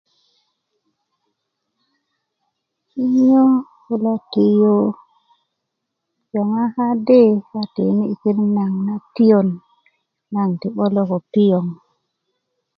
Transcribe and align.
kinyo 2.89 3.43
lo 4.03 4.13
tiyu 4.31 4.75
joŋa 6.31 6.63
kadi 6.75 7.23
a 7.59 7.61
tiini' 7.73 8.07
yi 8.09 8.15
pirit 8.21 8.49
natiyön 8.87 9.49
naŋ 10.33 10.49
ti 10.59 10.67
'bolo 10.71 11.01
ko 11.09 11.17
piyoŋ 11.33 11.65